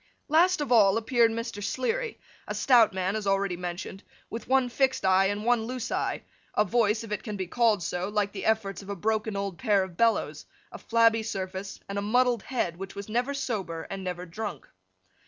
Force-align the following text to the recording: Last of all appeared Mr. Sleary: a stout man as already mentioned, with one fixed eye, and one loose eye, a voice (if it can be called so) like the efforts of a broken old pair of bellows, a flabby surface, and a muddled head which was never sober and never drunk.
Last 0.27 0.61
of 0.61 0.71
all 0.71 0.97
appeared 0.97 1.29
Mr. 1.29 1.63
Sleary: 1.63 2.19
a 2.47 2.55
stout 2.55 2.91
man 2.91 3.15
as 3.15 3.27
already 3.27 3.55
mentioned, 3.55 4.01
with 4.31 4.47
one 4.47 4.67
fixed 4.67 5.05
eye, 5.05 5.27
and 5.27 5.45
one 5.45 5.65
loose 5.65 5.91
eye, 5.91 6.23
a 6.55 6.65
voice 6.65 7.03
(if 7.03 7.11
it 7.11 7.21
can 7.21 7.37
be 7.37 7.45
called 7.45 7.83
so) 7.83 8.09
like 8.09 8.31
the 8.31 8.45
efforts 8.47 8.81
of 8.81 8.89
a 8.89 8.95
broken 8.95 9.35
old 9.35 9.59
pair 9.59 9.83
of 9.83 9.97
bellows, 9.97 10.47
a 10.71 10.79
flabby 10.79 11.21
surface, 11.21 11.79
and 11.87 11.99
a 11.99 12.01
muddled 12.01 12.41
head 12.41 12.77
which 12.77 12.95
was 12.95 13.09
never 13.09 13.35
sober 13.35 13.85
and 13.91 14.03
never 14.03 14.25
drunk. 14.25 14.67